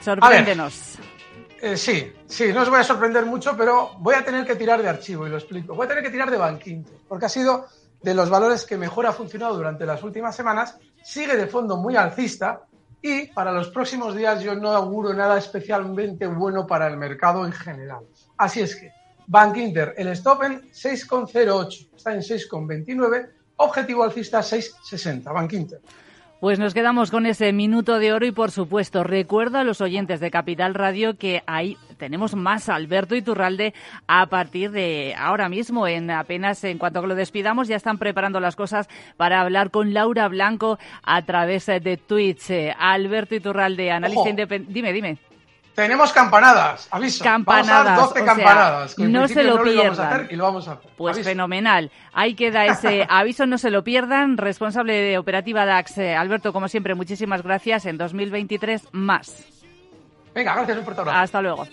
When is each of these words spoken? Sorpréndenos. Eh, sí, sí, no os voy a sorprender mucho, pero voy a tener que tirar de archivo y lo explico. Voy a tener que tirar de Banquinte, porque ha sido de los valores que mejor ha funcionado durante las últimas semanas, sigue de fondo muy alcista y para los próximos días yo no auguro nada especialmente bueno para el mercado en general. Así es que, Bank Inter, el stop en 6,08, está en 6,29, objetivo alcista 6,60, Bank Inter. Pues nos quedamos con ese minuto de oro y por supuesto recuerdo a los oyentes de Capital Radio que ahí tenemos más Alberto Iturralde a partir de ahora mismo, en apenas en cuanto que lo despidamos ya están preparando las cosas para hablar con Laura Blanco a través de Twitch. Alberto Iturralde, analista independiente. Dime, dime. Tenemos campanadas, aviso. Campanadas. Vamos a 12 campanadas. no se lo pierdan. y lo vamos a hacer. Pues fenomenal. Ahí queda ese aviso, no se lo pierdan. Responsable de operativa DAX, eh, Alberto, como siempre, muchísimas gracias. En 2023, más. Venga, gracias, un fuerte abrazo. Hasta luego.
Sorpréndenos. 0.00 0.98
Eh, 1.60 1.76
sí, 1.76 2.10
sí, 2.26 2.52
no 2.52 2.62
os 2.62 2.70
voy 2.70 2.80
a 2.80 2.84
sorprender 2.84 3.26
mucho, 3.26 3.54
pero 3.56 3.92
voy 3.98 4.14
a 4.14 4.24
tener 4.24 4.46
que 4.46 4.56
tirar 4.56 4.80
de 4.80 4.88
archivo 4.88 5.26
y 5.26 5.30
lo 5.30 5.36
explico. 5.36 5.74
Voy 5.74 5.84
a 5.84 5.88
tener 5.88 6.02
que 6.02 6.10
tirar 6.10 6.30
de 6.30 6.38
Banquinte, 6.38 6.92
porque 7.06 7.26
ha 7.26 7.28
sido 7.28 7.66
de 8.02 8.14
los 8.14 8.30
valores 8.30 8.64
que 8.64 8.78
mejor 8.78 9.06
ha 9.06 9.12
funcionado 9.12 9.56
durante 9.56 9.84
las 9.84 10.02
últimas 10.02 10.34
semanas, 10.34 10.78
sigue 11.02 11.36
de 11.36 11.46
fondo 11.46 11.76
muy 11.76 11.96
alcista 11.96 12.62
y 13.02 13.26
para 13.28 13.52
los 13.52 13.68
próximos 13.68 14.16
días 14.16 14.42
yo 14.42 14.54
no 14.54 14.70
auguro 14.70 15.12
nada 15.12 15.38
especialmente 15.38 16.26
bueno 16.26 16.66
para 16.66 16.86
el 16.86 16.96
mercado 16.96 17.44
en 17.44 17.52
general. 17.52 18.06
Así 18.38 18.60
es 18.60 18.76
que, 18.76 18.92
Bank 19.26 19.56
Inter, 19.58 19.94
el 19.96 20.08
stop 20.08 20.44
en 20.44 20.70
6,08, 20.70 21.88
está 21.94 22.14
en 22.14 22.20
6,29, 22.20 23.30
objetivo 23.56 24.02
alcista 24.02 24.40
6,60, 24.40 25.32
Bank 25.32 25.52
Inter. 25.52 25.80
Pues 26.40 26.58
nos 26.58 26.72
quedamos 26.72 27.10
con 27.10 27.26
ese 27.26 27.52
minuto 27.52 27.98
de 27.98 28.14
oro 28.14 28.24
y 28.24 28.32
por 28.32 28.50
supuesto 28.50 29.04
recuerdo 29.04 29.58
a 29.58 29.64
los 29.64 29.82
oyentes 29.82 30.20
de 30.20 30.30
Capital 30.30 30.72
Radio 30.72 31.18
que 31.18 31.42
ahí 31.46 31.76
tenemos 31.98 32.34
más 32.34 32.70
Alberto 32.70 33.14
Iturralde 33.14 33.74
a 34.06 34.24
partir 34.24 34.70
de 34.70 35.14
ahora 35.18 35.50
mismo, 35.50 35.86
en 35.86 36.10
apenas 36.10 36.64
en 36.64 36.78
cuanto 36.78 37.02
que 37.02 37.08
lo 37.08 37.14
despidamos 37.14 37.68
ya 37.68 37.76
están 37.76 37.98
preparando 37.98 38.40
las 38.40 38.56
cosas 38.56 38.88
para 39.18 39.42
hablar 39.42 39.70
con 39.70 39.92
Laura 39.92 40.28
Blanco 40.28 40.78
a 41.02 41.20
través 41.26 41.66
de 41.66 41.98
Twitch. 41.98 42.50
Alberto 42.78 43.34
Iturralde, 43.34 43.90
analista 43.90 44.30
independiente. 44.30 44.72
Dime, 44.72 44.92
dime. 44.94 45.18
Tenemos 45.80 46.12
campanadas, 46.12 46.88
aviso. 46.90 47.24
Campanadas. 47.24 47.84
Vamos 47.96 48.02
a 48.02 48.20
12 48.20 48.24
campanadas. 48.24 48.98
no 48.98 49.28
se 49.28 49.42
lo 49.42 49.62
pierdan. 49.62 50.28
y 50.30 50.36
lo 50.36 50.44
vamos 50.44 50.68
a 50.68 50.72
hacer. 50.72 50.90
Pues 50.96 51.24
fenomenal. 51.24 51.90
Ahí 52.12 52.34
queda 52.34 52.66
ese 52.66 53.06
aviso, 53.08 53.46
no 53.46 53.56
se 53.56 53.70
lo 53.70 53.82
pierdan. 53.82 54.36
Responsable 54.36 54.92
de 54.92 55.16
operativa 55.16 55.64
DAX, 55.64 55.96
eh, 55.96 56.14
Alberto, 56.14 56.52
como 56.52 56.68
siempre, 56.68 56.94
muchísimas 56.94 57.42
gracias. 57.42 57.86
En 57.86 57.96
2023, 57.96 58.88
más. 58.92 59.44
Venga, 60.34 60.54
gracias, 60.54 60.78
un 60.78 60.84
fuerte 60.84 61.00
abrazo. 61.00 61.18
Hasta 61.18 61.42
luego. 61.42 61.66